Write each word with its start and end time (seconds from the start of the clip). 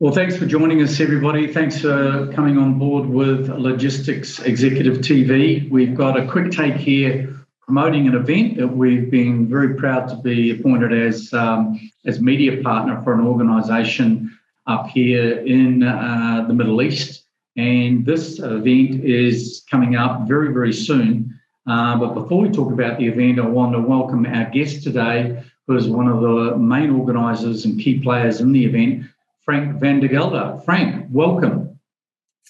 Well, 0.00 0.12
thanks 0.12 0.36
for 0.36 0.46
joining 0.46 0.80
us, 0.80 1.00
everybody. 1.00 1.52
Thanks 1.52 1.80
for 1.80 2.30
coming 2.32 2.56
on 2.56 2.78
board 2.78 3.08
with 3.08 3.48
Logistics 3.48 4.38
Executive 4.38 4.98
TV. 4.98 5.68
We've 5.70 5.96
got 5.96 6.16
a 6.16 6.24
quick 6.24 6.52
take 6.52 6.76
here 6.76 7.36
promoting 7.62 8.06
an 8.06 8.14
event 8.14 8.58
that 8.58 8.68
we've 8.68 9.10
been 9.10 9.48
very 9.48 9.74
proud 9.74 10.08
to 10.10 10.14
be 10.14 10.52
appointed 10.52 10.92
as 10.92 11.34
um, 11.34 11.90
as 12.06 12.20
media 12.20 12.62
partner 12.62 13.02
for 13.02 13.12
an 13.12 13.26
organisation 13.26 14.38
up 14.68 14.86
here 14.86 15.40
in 15.40 15.82
uh, 15.82 16.44
the 16.46 16.54
Middle 16.54 16.80
East. 16.80 17.24
And 17.56 18.06
this 18.06 18.38
event 18.38 19.04
is 19.04 19.64
coming 19.68 19.96
up 19.96 20.28
very, 20.28 20.52
very 20.52 20.72
soon. 20.72 21.40
Uh, 21.66 21.98
but 21.98 22.14
before 22.14 22.42
we 22.42 22.50
talk 22.50 22.72
about 22.72 23.00
the 23.00 23.06
event, 23.08 23.40
I 23.40 23.46
want 23.46 23.72
to 23.72 23.80
welcome 23.80 24.26
our 24.26 24.48
guest 24.48 24.84
today, 24.84 25.42
who 25.66 25.76
is 25.76 25.88
one 25.88 26.06
of 26.06 26.20
the 26.20 26.56
main 26.56 26.90
organisers 26.90 27.64
and 27.64 27.80
key 27.80 27.98
players 27.98 28.40
in 28.40 28.52
the 28.52 28.64
event, 28.64 29.06
Frank 29.48 29.80
van 29.80 29.98
der 30.00 30.08
Gelder. 30.08 30.60
Frank, 30.66 31.06
welcome. 31.10 31.80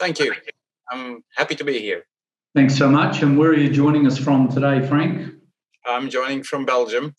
Thank 0.00 0.18
you. 0.18 0.34
I'm 0.90 1.22
happy 1.36 1.54
to 1.54 1.64
be 1.64 1.78
here. 1.78 2.02
Thanks 2.56 2.76
so 2.76 2.88
much. 2.88 3.22
And 3.22 3.38
where 3.38 3.50
are 3.50 3.56
you 3.56 3.70
joining 3.70 4.04
us 4.04 4.18
from 4.18 4.48
today, 4.48 4.84
Frank? 4.84 5.32
I'm 5.86 6.10
joining 6.10 6.42
from 6.42 6.66
Belgium. 6.66 7.14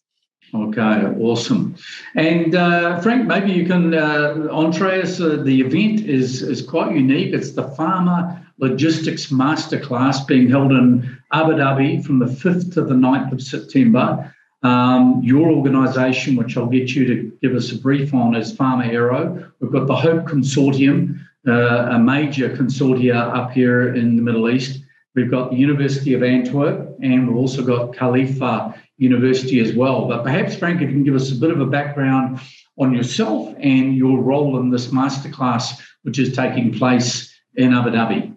Okay, 0.53 1.05
awesome. 1.21 1.77
And 2.17 2.55
uh, 2.55 2.99
Frank, 2.99 3.25
maybe 3.25 3.53
you 3.53 3.65
can 3.65 3.93
uh, 3.93 4.49
entree 4.52 5.02
us. 5.02 5.21
Uh, 5.21 5.38
the 5.45 5.61
event 5.61 6.02
is 6.02 6.41
is 6.41 6.61
quite 6.61 6.93
unique. 6.93 7.33
It's 7.33 7.53
the 7.53 7.69
Pharma 7.77 8.45
Logistics 8.57 9.27
Masterclass 9.27 10.27
being 10.27 10.49
held 10.49 10.73
in 10.73 11.17
Abu 11.31 11.53
Dhabi 11.53 12.03
from 12.03 12.19
the 12.19 12.25
5th 12.25 12.73
to 12.73 12.81
the 12.81 12.95
9th 12.95 13.31
of 13.31 13.41
September. 13.41 14.35
Um, 14.62 15.22
your 15.23 15.49
organisation, 15.52 16.36
which 16.36 16.58
I'll 16.58 16.67
get 16.67 16.94
you 16.94 17.05
to 17.08 17.38
give 17.41 17.55
us 17.55 17.72
a 17.72 17.77
brief 17.77 18.13
on, 18.13 18.36
is 18.36 18.54
Pharma 18.54 18.88
Aero. 18.88 19.52
We've 19.59 19.72
got 19.72 19.88
the 19.88 19.95
Hope 19.95 20.25
Consortium, 20.25 21.20
uh, 21.47 21.89
a 21.92 22.00
major 22.00 22.50
consortia 22.50 23.16
up 23.36 23.52
here 23.52 23.95
in 23.95 24.17
the 24.17 24.22
Middle 24.22 24.50
East. 24.50 24.83
We've 25.16 25.31
got 25.31 25.52
the 25.52 25.58
University 25.58 26.14
of 26.14 26.23
Antwerp, 26.23 26.98
and 27.02 27.28
we've 27.28 27.38
also 27.38 27.64
got 27.64 27.95
Khalifa 27.95 28.75
University 28.98 29.59
as 29.59 29.73
well. 29.73 30.08
But 30.08 30.23
perhaps, 30.23 30.56
Frank, 30.56 30.81
if 30.81 30.89
you 30.89 30.95
can 30.95 31.03
give 31.03 31.16
us 31.16 31.31
a 31.31 31.36
bit 31.36 31.52
of 31.52 31.61
a 31.61 31.66
background 31.66 32.39
on 32.78 32.94
yourself 32.94 33.53
and 33.59 33.95
your 33.95 34.20
role 34.22 34.59
in 34.59 34.70
this 34.70 34.88
masterclass, 34.88 35.81
which 36.03 36.20
is 36.20 36.36
taking 36.36 36.73
place 36.73 37.33
in 37.55 37.73
Abu 37.73 37.89
Dhabi. 37.92 38.36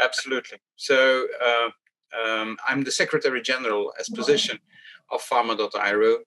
Absolutely. 0.00 0.58
So, 0.76 1.26
uh, 1.44 1.70
um, 2.24 2.56
I'm 2.66 2.82
the 2.82 2.90
Secretary 2.90 3.42
General 3.42 3.92
as 3.98 4.08
position 4.08 4.58
of 5.10 5.22
Pharma.Aero. 5.22 6.18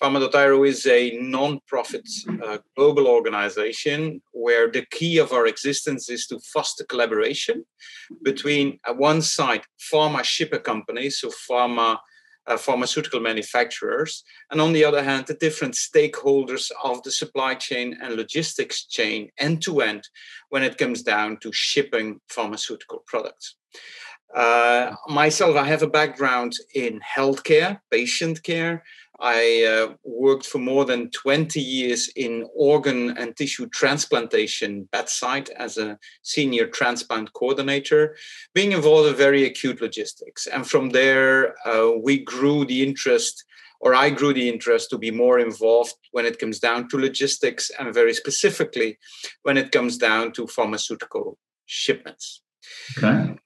Pharma.Aero 0.00 0.64
is 0.64 0.86
a 0.86 1.18
non-profit 1.18 2.08
uh, 2.42 2.58
global 2.76 3.06
organization 3.06 4.22
where 4.32 4.70
the 4.70 4.86
key 4.90 5.18
of 5.18 5.32
our 5.32 5.46
existence 5.46 6.08
is 6.08 6.26
to 6.28 6.40
foster 6.54 6.84
collaboration 6.84 7.64
between, 8.22 8.78
at 8.86 8.96
one 8.96 9.20
side, 9.20 9.62
pharma 9.92 10.24
shipper 10.24 10.58
companies, 10.58 11.20
so 11.20 11.30
pharma 11.50 11.98
uh, 12.46 12.56
pharmaceutical 12.56 13.20
manufacturers, 13.20 14.24
and 14.50 14.60
on 14.60 14.72
the 14.72 14.84
other 14.84 15.02
hand, 15.02 15.26
the 15.26 15.34
different 15.34 15.74
stakeholders 15.74 16.70
of 16.82 17.02
the 17.02 17.10
supply 17.10 17.54
chain 17.54 17.96
and 18.02 18.14
logistics 18.14 18.86
chain 18.86 19.30
end 19.38 19.62
to 19.62 19.80
end 19.80 20.08
when 20.48 20.62
it 20.62 20.78
comes 20.78 21.02
down 21.02 21.36
to 21.38 21.52
shipping 21.52 22.20
pharmaceutical 22.28 23.04
products. 23.06 23.56
Uh, 24.34 24.94
myself, 25.08 25.56
I 25.56 25.64
have 25.64 25.82
a 25.82 25.88
background 25.88 26.54
in 26.74 27.00
healthcare, 27.00 27.80
patient 27.90 28.42
care. 28.42 28.84
I 29.18 29.64
uh, 29.64 29.94
worked 30.02 30.46
for 30.46 30.58
more 30.58 30.86
than 30.86 31.10
20 31.10 31.60
years 31.60 32.08
in 32.16 32.46
organ 32.54 33.16
and 33.18 33.36
tissue 33.36 33.66
transplantation 33.68 34.88
bedside 34.92 35.50
as 35.50 35.76
a 35.76 35.98
senior 36.22 36.66
transplant 36.66 37.32
coordinator, 37.34 38.16
being 38.54 38.72
involved 38.72 39.10
in 39.10 39.16
very 39.16 39.44
acute 39.44 39.82
logistics. 39.82 40.46
And 40.46 40.66
from 40.66 40.90
there, 40.90 41.54
uh, 41.66 41.90
we 42.02 42.24
grew 42.24 42.64
the 42.64 42.82
interest, 42.82 43.44
or 43.80 43.94
I 43.94 44.08
grew 44.08 44.32
the 44.32 44.48
interest 44.48 44.88
to 44.90 44.98
be 44.98 45.10
more 45.10 45.38
involved 45.38 45.94
when 46.12 46.24
it 46.24 46.38
comes 46.38 46.58
down 46.58 46.88
to 46.88 46.96
logistics 46.96 47.70
and 47.78 47.92
very 47.92 48.14
specifically 48.14 48.98
when 49.42 49.58
it 49.58 49.70
comes 49.70 49.98
down 49.98 50.32
to 50.32 50.46
pharmaceutical 50.46 51.36
shipments. 51.66 52.40
Okay 52.96 53.36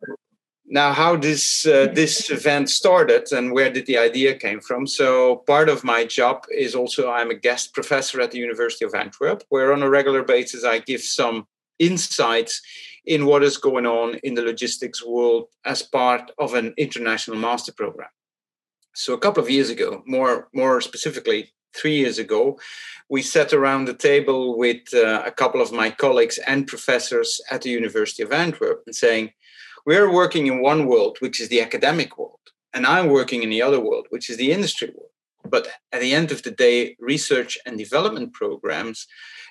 now 0.74 0.92
how 0.92 1.14
this 1.16 1.64
uh, 1.66 1.86
this 1.94 2.30
event 2.30 2.68
started 2.68 3.30
and 3.30 3.52
where 3.52 3.70
did 3.70 3.86
the 3.86 3.96
idea 3.96 4.34
came 4.34 4.60
from? 4.60 4.88
So 4.88 5.36
part 5.46 5.68
of 5.68 5.84
my 5.84 6.04
job 6.04 6.36
is 6.50 6.74
also 6.74 7.02
i'm 7.10 7.30
a 7.30 7.40
guest 7.46 7.72
professor 7.78 8.20
at 8.20 8.30
the 8.32 8.42
university 8.48 8.84
of 8.84 8.94
antwerp 8.94 9.44
where 9.50 9.72
on 9.72 9.82
a 9.84 9.94
regular 9.98 10.22
basis 10.24 10.64
i 10.64 10.78
give 10.80 11.02
some 11.20 11.46
insights 11.78 12.60
in 13.06 13.26
what 13.26 13.44
is 13.48 13.56
going 13.68 13.86
on 13.86 14.14
in 14.26 14.34
the 14.34 14.42
logistics 14.50 15.00
world 15.04 15.44
as 15.64 15.80
part 16.00 16.32
of 16.38 16.54
an 16.54 16.74
international 16.76 17.36
master 17.36 17.72
program. 17.72 18.12
So 18.94 19.12
a 19.14 19.22
couple 19.24 19.42
of 19.42 19.50
years 19.56 19.70
ago 19.70 20.02
more 20.16 20.48
more 20.60 20.80
specifically 20.80 21.40
three 21.78 21.96
years 22.02 22.18
ago 22.18 22.58
we 23.14 23.22
sat 23.22 23.52
around 23.52 23.82
the 23.84 24.00
table 24.10 24.58
with 24.64 24.82
uh, 24.92 25.22
a 25.30 25.34
couple 25.40 25.60
of 25.62 25.70
my 25.80 25.88
colleagues 26.04 26.38
and 26.50 26.66
professors 26.74 27.30
at 27.54 27.62
the 27.62 27.70
university 27.80 28.22
of 28.24 28.32
antwerp 28.32 28.82
and 28.86 28.96
saying 29.04 29.26
we're 29.86 30.10
working 30.10 30.46
in 30.46 30.62
one 30.62 30.86
world, 30.86 31.18
which 31.20 31.40
is 31.40 31.48
the 31.48 31.60
academic 31.60 32.18
world, 32.18 32.40
and 32.72 32.86
I'm 32.86 33.08
working 33.08 33.42
in 33.42 33.50
the 33.50 33.62
other 33.62 33.80
world, 33.80 34.06
which 34.10 34.30
is 34.30 34.36
the 34.36 34.52
industry 34.52 34.90
world. 34.94 35.10
But 35.44 35.68
at 35.92 36.00
the 36.00 36.14
end 36.14 36.32
of 36.32 36.42
the 36.42 36.50
day, 36.50 36.96
research 36.98 37.58
and 37.66 37.76
development 37.76 38.32
programs 38.32 39.06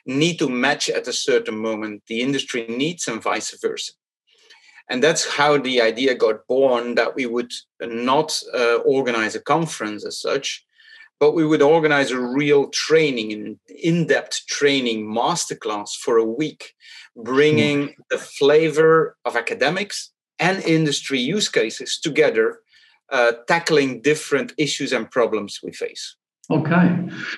need 0.05 0.39
to 0.39 0.49
match 0.49 0.89
at 0.89 1.07
a 1.07 1.13
certain 1.13 1.57
moment 1.57 2.03
the 2.07 2.21
industry 2.21 2.66
needs 2.67 3.07
and 3.07 3.21
vice 3.21 3.55
versa. 3.61 3.94
And 4.89 5.01
that's 5.01 5.25
how 5.25 5.57
the 5.57 5.81
idea 5.81 6.16
got 6.16 6.45
born 6.47 6.95
that 6.95 7.15
we 7.15 7.25
would 7.25 7.51
not 7.81 8.38
uh, 8.53 8.77
organize 8.77 9.35
a 9.35 9.39
conference 9.39 10.05
as 10.05 10.19
such, 10.19 10.65
but 11.19 11.31
we 11.31 11.45
would 11.45 11.61
organize 11.61 12.11
a 12.11 12.19
real 12.19 12.67
training, 12.69 13.31
an 13.31 13.59
in 13.81 14.07
depth 14.07 14.45
training 14.47 15.05
masterclass 15.05 15.95
for 15.95 16.17
a 16.17 16.25
week, 16.25 16.73
bringing 17.15 17.95
the 18.09 18.17
flavor 18.17 19.15
of 19.23 19.38
academics 19.38 20.12
and 20.43 20.57
industry 20.65 21.19
use 21.35 21.47
cases 21.49 21.97
together, 21.97 22.59
uh, 23.09 23.31
tackling 23.47 24.01
different 24.01 24.53
issues 24.57 24.91
and 24.91 25.09
problems 25.09 25.61
we 25.63 25.71
face. 25.71 26.15
Okay. 26.51 26.87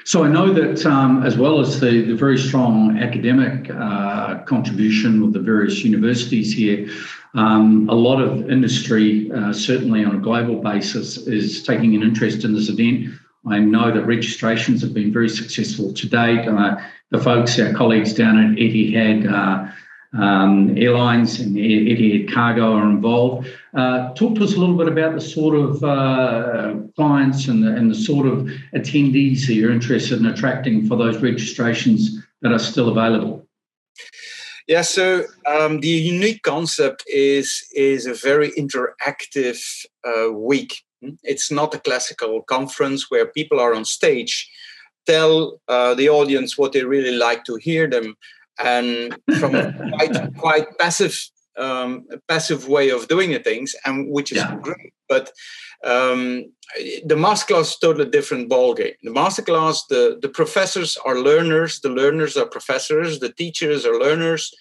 So 0.03 0.23
I 0.23 0.29
know 0.35 0.51
that 0.51 0.83
um, 0.85 1.23
as 1.23 1.38
well 1.38 1.59
as 1.59 1.79
the, 1.79 2.01
the 2.01 2.15
very 2.15 2.39
strong 2.39 2.97
academic 2.97 3.69
uh, 3.69 4.39
contribution 4.45 5.21
with 5.21 5.33
the 5.33 5.39
various 5.39 5.83
universities 5.83 6.51
here, 6.51 6.89
um, 7.35 7.88
a 7.88 7.94
lot 7.94 8.19
of 8.19 8.49
industry, 8.49 9.31
uh, 9.31 9.53
certainly 9.53 10.03
on 10.03 10.15
a 10.15 10.19
global 10.19 10.57
basis, 10.61 11.17
is 11.27 11.61
taking 11.61 11.94
an 11.94 12.01
interest 12.01 12.44
in 12.44 12.55
this 12.55 12.69
event. 12.69 13.13
I 13.47 13.59
know 13.59 13.91
that 13.94 14.05
registrations 14.07 14.81
have 14.81 14.94
been 14.95 15.13
very 15.13 15.29
successful 15.29 15.94
to 15.94 16.09
date. 16.09 16.47
Uh, 16.47 16.77
the 17.11 17.19
folks, 17.19 17.59
our 17.59 17.73
colleagues 17.73 18.13
down 18.13 18.35
at 18.44 18.57
Etihad, 18.57 19.31
uh, 19.31 19.71
um, 20.17 20.77
airlines 20.77 21.39
and 21.39 21.55
Etihad 21.55 22.31
Cargo 22.33 22.73
are 22.73 22.89
involved. 22.89 23.47
Uh, 23.73 24.13
talk 24.13 24.35
to 24.35 24.43
us 24.43 24.55
a 24.55 24.59
little 24.59 24.77
bit 24.77 24.87
about 24.87 25.13
the 25.13 25.21
sort 25.21 25.55
of 25.55 25.83
uh, 25.83 26.75
clients 26.95 27.47
and 27.47 27.63
the, 27.63 27.75
and 27.75 27.91
the 27.91 27.95
sort 27.95 28.25
of 28.25 28.47
attendees 28.73 29.45
that 29.47 29.53
you're 29.55 29.71
interested 29.71 30.19
in 30.19 30.25
attracting 30.25 30.87
for 30.87 30.95
those 30.95 31.17
registrations 31.21 32.23
that 32.41 32.51
are 32.51 32.59
still 32.59 32.89
available. 32.89 33.45
Yeah, 34.67 34.81
so 34.81 35.25
um, 35.45 35.81
the 35.81 35.87
unique 35.89 36.41
concept 36.41 37.03
is 37.07 37.63
is 37.75 38.07
a 38.07 38.15
very 38.15 38.51
interactive 38.51 39.59
uh, 40.03 40.31
week. 40.31 40.83
It's 41.23 41.51
not 41.51 41.75
a 41.75 41.79
classical 41.79 42.41
conference 42.41 43.11
where 43.11 43.27
people 43.27 43.59
are 43.59 43.75
on 43.75 43.85
stage, 43.85 44.49
tell 45.05 45.61
uh, 45.68 45.94
the 45.94 46.09
audience 46.09 46.57
what 46.57 46.71
they 46.71 46.83
really 46.83 47.15
like 47.15 47.44
to 47.44 47.57
hear 47.57 47.88
them, 47.88 48.15
and 48.63 49.16
from 49.40 49.52
quite 49.98 50.38
quite 50.38 50.78
passive 50.78 51.18
um, 51.57 52.06
passive 52.28 52.68
way 52.68 52.90
of 52.90 53.07
doing 53.07 53.31
the 53.31 53.40
things, 53.40 53.75
and 53.86 54.12
which 54.12 54.31
is 54.31 54.38
yeah. 54.38 54.57
great. 54.62 54.94
But 55.07 55.31
um, 55.84 56.52
the 57.06 57.16
masterclass 57.16 57.62
is 57.62 57.78
totally 57.78 58.10
different 58.10 58.50
ballgame. 58.50 58.96
The 59.04 59.12
masterclass, 59.12 59.80
the 59.90 60.18
the 60.22 60.30
professors 60.30 60.98
are 61.06 61.19
learners, 61.19 61.80
the 61.80 61.90
learners 61.90 62.38
are 62.38 62.46
professors, 62.46 63.19
the 63.19 63.31
teachers 63.31 63.86
are 63.86 64.00
learners, 64.00 64.54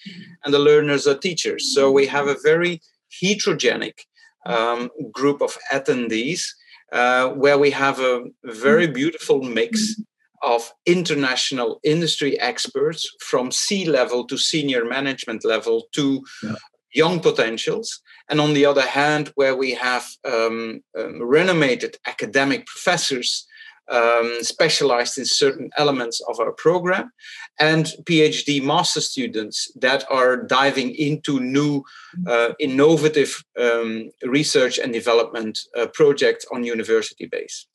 and 0.44 0.52
the 0.54 0.58
learners 0.58 1.06
are 1.06 1.18
teachers. 1.18 1.74
So 1.74 1.90
we 1.90 2.06
have 2.06 2.28
a 2.28 2.36
very 2.42 2.80
heterogenic 3.22 4.00
um, 4.46 4.90
group 5.12 5.40
of 5.42 5.58
attendees. 5.72 6.42
Uh, 6.92 7.30
where 7.30 7.58
we 7.58 7.72
have 7.72 7.98
a 7.98 8.22
very 8.44 8.86
beautiful 8.86 9.42
mix 9.42 9.96
of 10.44 10.72
international 10.86 11.80
industry 11.82 12.38
experts 12.40 13.08
from 13.20 13.50
C 13.50 13.84
level 13.84 14.26
to 14.26 14.36
senior 14.36 14.84
management 14.84 15.44
level 15.44 15.84
to 15.92 16.24
yeah. 16.42 16.54
young 16.92 17.20
potentials. 17.20 18.00
And 18.28 18.40
on 18.40 18.54
the 18.54 18.66
other 18.66 18.86
hand, 18.86 19.32
where 19.34 19.56
we 19.56 19.72
have 19.74 20.06
um, 20.24 20.82
um, 20.98 21.22
renowned 21.22 21.96
academic 22.06 22.66
professors 22.66 23.46
um, 23.90 24.38
specialized 24.40 25.18
in 25.18 25.26
certain 25.26 25.70
elements 25.76 26.20
of 26.28 26.40
our 26.40 26.52
program, 26.52 27.12
and 27.60 27.86
PhD 28.04 28.62
master 28.62 29.00
students 29.00 29.70
that 29.76 30.04
are 30.10 30.36
diving 30.36 30.94
into 30.94 31.40
new 31.40 31.84
uh, 32.26 32.50
innovative 32.58 33.44
um, 33.60 34.10
research 34.22 34.78
and 34.78 34.92
development 34.92 35.58
uh, 35.78 35.86
projects 35.92 36.46
on 36.52 36.64
university 36.64 37.26
base. 37.26 37.66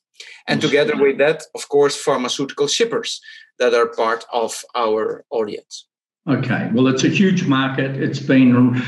And 0.48 0.62
together 0.62 0.96
with 0.98 1.18
that, 1.18 1.44
of 1.56 1.70
course, 1.70 1.96
pharmaceutical 1.96 2.68
shippers 2.68 3.22
that 3.60 3.74
are 3.74 3.88
part 3.88 4.26
of 4.32 4.64
our 4.76 5.26
audience. 5.30 5.86
Okay, 6.28 6.70
well, 6.74 6.88
it's 6.88 7.04
a 7.04 7.10
huge 7.10 7.46
market. 7.46 8.02
It's 8.02 8.20
been 8.20 8.82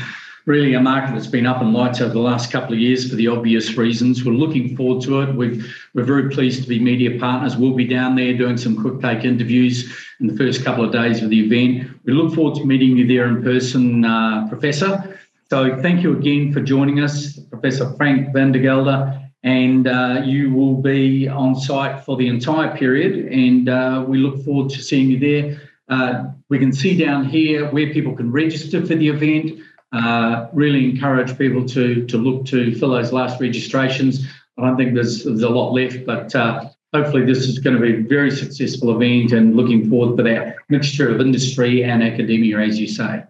really 0.44 0.74
a 0.74 0.80
market 0.80 1.12
that's 1.12 1.26
been 1.26 1.46
up 1.46 1.62
in 1.62 1.72
lights 1.72 2.00
over 2.00 2.12
the 2.12 2.18
last 2.18 2.50
couple 2.50 2.74
of 2.74 2.80
years 2.80 3.08
for 3.08 3.16
the 3.16 3.28
obvious 3.28 3.76
reasons. 3.76 4.24
We're 4.24 4.32
looking 4.32 4.76
forward 4.76 5.02
to 5.04 5.20
it. 5.22 5.34
we 5.34 5.62
are 5.96 6.04
very 6.04 6.30
pleased 6.30 6.62
to 6.62 6.68
be 6.68 6.80
media 6.80 7.18
partners. 7.18 7.56
We'll 7.56 7.74
be 7.74 7.86
down 7.86 8.16
there 8.16 8.36
doing 8.36 8.56
some 8.56 8.80
quick 8.80 9.00
take 9.00 9.24
interviews 9.24 9.92
in 10.20 10.26
the 10.26 10.36
first 10.36 10.64
couple 10.64 10.84
of 10.84 10.92
days 10.92 11.22
of 11.22 11.30
the 11.30 11.40
event. 11.40 11.90
We 12.04 12.12
look 12.12 12.34
forward 12.34 12.56
to 12.56 12.64
meeting 12.64 12.96
you 12.96 13.06
there 13.06 13.26
in 13.26 13.42
person, 13.42 14.04
uh, 14.04 14.48
Professor. 14.48 15.18
So 15.48 15.80
thank 15.80 16.02
you 16.02 16.16
again 16.16 16.52
for 16.52 16.60
joining 16.60 17.00
us, 17.00 17.38
Professor 17.50 17.92
Frank 17.96 18.32
van 18.32 18.52
der 18.52 18.60
Gelder. 18.60 19.31
And 19.44 19.88
uh, 19.88 20.22
you 20.24 20.52
will 20.52 20.76
be 20.76 21.26
on 21.26 21.56
site 21.56 22.04
for 22.04 22.16
the 22.16 22.28
entire 22.28 22.76
period, 22.76 23.26
and 23.32 23.68
uh, 23.68 24.04
we 24.06 24.18
look 24.18 24.44
forward 24.44 24.70
to 24.70 24.80
seeing 24.80 25.10
you 25.10 25.18
there. 25.18 25.60
Uh, 25.88 26.30
we 26.48 26.58
can 26.58 26.72
see 26.72 26.96
down 26.96 27.24
here 27.24 27.68
where 27.70 27.92
people 27.92 28.14
can 28.14 28.30
register 28.30 28.80
for 28.86 28.94
the 28.94 29.08
event. 29.08 29.60
Uh, 29.92 30.48
really 30.52 30.88
encourage 30.88 31.36
people 31.36 31.66
to 31.66 32.06
to 32.06 32.16
look 32.16 32.46
to 32.46 32.74
fill 32.76 32.90
those 32.90 33.12
last 33.12 33.40
registrations. 33.40 34.26
I 34.58 34.66
don't 34.66 34.76
think 34.76 34.94
there's 34.94 35.24
there's 35.24 35.42
a 35.42 35.48
lot 35.48 35.72
left, 35.72 36.06
but 36.06 36.34
uh, 36.34 36.68
hopefully 36.92 37.24
this 37.24 37.38
is 37.38 37.58
going 37.58 37.76
to 37.76 37.82
be 37.82 37.94
a 37.94 38.08
very 38.08 38.30
successful 38.30 38.94
event 38.94 39.32
and 39.32 39.56
looking 39.56 39.88
forward 39.88 40.16
for 40.16 40.22
that 40.22 40.56
mixture 40.68 41.12
of 41.12 41.20
industry 41.20 41.84
and 41.84 42.02
academia, 42.02 42.58
as 42.60 42.78
you 42.78 42.86
say. 42.86 43.24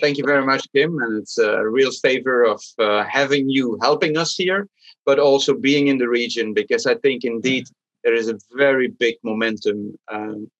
Thank 0.00 0.18
you 0.18 0.24
very 0.24 0.44
much, 0.44 0.66
Kim, 0.72 0.98
and 0.98 1.20
it's 1.20 1.38
a 1.38 1.66
real 1.68 1.90
favor 1.90 2.44
of 2.44 2.62
uh, 2.78 3.04
having 3.04 3.48
you 3.48 3.78
helping 3.82 4.16
us 4.16 4.34
here, 4.34 4.66
but 5.04 5.18
also 5.18 5.54
being 5.54 5.88
in 5.88 5.98
the 5.98 6.08
region 6.08 6.54
because 6.54 6.86
I 6.86 6.94
think 6.96 7.24
indeed 7.24 7.66
there 8.04 8.14
is 8.14 8.28
a 8.28 8.38
very 8.52 8.88
big 8.88 9.16
momentum 9.22 9.98
um, 10.10 10.50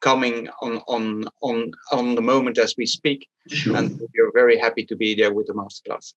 coming 0.00 0.48
on 0.62 0.78
on 0.86 1.24
on 1.42 1.70
on 1.92 2.14
the 2.14 2.22
moment 2.22 2.58
as 2.58 2.74
we 2.76 2.86
speak. 2.86 3.28
Sure. 3.48 3.76
And 3.76 4.00
we're 4.14 4.32
very 4.32 4.58
happy 4.58 4.84
to 4.86 4.96
be 4.96 5.14
there 5.14 5.32
with 5.32 5.46
the 5.46 5.54
masterclass. 5.54 6.14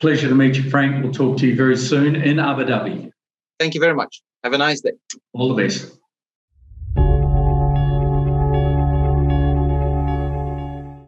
Pleasure 0.00 0.28
to 0.28 0.34
meet 0.34 0.56
you, 0.56 0.68
Frank. 0.70 1.02
We'll 1.02 1.12
talk 1.12 1.38
to 1.38 1.46
you 1.46 1.56
very 1.56 1.76
soon 1.76 2.14
in 2.16 2.38
Abu 2.38 2.64
Dhabi. 2.64 3.10
Thank 3.58 3.74
you 3.74 3.80
very 3.80 3.94
much. 3.94 4.22
Have 4.44 4.52
a 4.52 4.58
nice 4.58 4.80
day. 4.80 4.92
All 5.32 5.48
the 5.54 5.62
best. 5.62 5.98